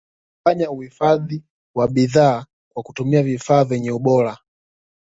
[0.45, 1.43] wanafanya uhifadhi
[1.75, 4.37] wa bidhaa kwa kutumia vifaa vyenye ubora